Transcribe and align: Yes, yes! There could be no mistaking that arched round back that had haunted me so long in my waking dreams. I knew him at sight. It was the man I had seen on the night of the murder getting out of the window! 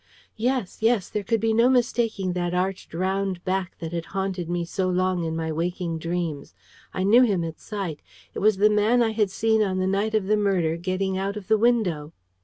Yes, 0.35 0.79
yes! 0.81 1.09
There 1.09 1.21
could 1.23 1.39
be 1.39 1.53
no 1.53 1.69
mistaking 1.69 2.33
that 2.33 2.55
arched 2.55 2.91
round 2.91 3.45
back 3.45 3.77
that 3.77 3.93
had 3.93 4.05
haunted 4.17 4.49
me 4.49 4.65
so 4.65 4.89
long 4.89 5.23
in 5.25 5.35
my 5.35 5.51
waking 5.51 5.99
dreams. 5.99 6.55
I 6.91 7.03
knew 7.03 7.21
him 7.21 7.43
at 7.43 7.59
sight. 7.59 7.99
It 8.33 8.39
was 8.39 8.57
the 8.57 8.71
man 8.71 9.03
I 9.03 9.11
had 9.11 9.29
seen 9.29 9.61
on 9.61 9.77
the 9.77 9.85
night 9.85 10.15
of 10.15 10.25
the 10.25 10.37
murder 10.37 10.75
getting 10.75 11.19
out 11.19 11.37
of 11.37 11.49
the 11.49 11.57
window! 11.59 12.13